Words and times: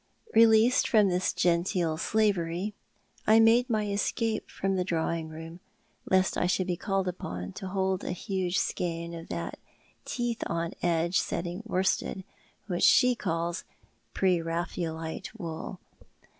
Eeleased 0.35 0.87
from 0.87 1.09
this 1.09 1.31
genteel 1.31 1.95
slavery, 1.95 2.73
I 3.27 3.39
made 3.39 3.69
my 3.69 3.85
escape 3.85 4.49
from 4.49 4.75
the 4.75 4.83
drawing 4.83 5.29
room, 5.29 5.59
lest 6.09 6.39
I 6.39 6.47
should 6.47 6.65
be 6.65 6.75
called 6.75 7.07
upon 7.07 7.51
to 7.53 7.67
hold 7.67 8.03
a 8.03 8.11
huge 8.11 8.57
skein 8.57 9.13
of 9.13 9.29
that 9.29 9.59
teeth 10.03 10.41
on 10.47 10.71
edge 10.81 11.19
setting 11.19 11.61
worsted 11.67 12.23
which 12.65 12.81
she 12.83 13.13
calls 13.13 13.63
Pre 14.15 14.41
Raphaelite 14.41 15.37
wool. 15.39 15.79